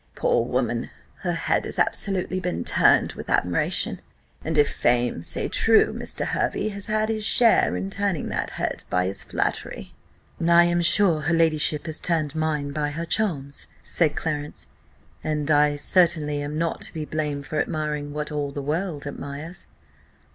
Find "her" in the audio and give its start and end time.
1.17-1.33, 11.21-11.33, 12.89-13.05